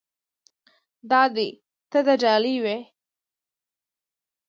دا 1.09 1.21
دې 1.35 1.47
تا 1.91 1.99
ته 2.05 2.13
ډالۍ 2.21 2.55
وي. 2.63 2.77